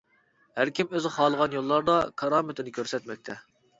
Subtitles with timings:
[0.59, 3.37] ھەركىم ئۆزى خالىغان يوللاردا كارامىتىنى كۆرسەتمەكتە.